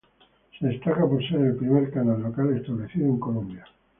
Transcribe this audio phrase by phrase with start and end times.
[0.59, 3.63] Se destaca por ser el primer canal local establecido en Colombia.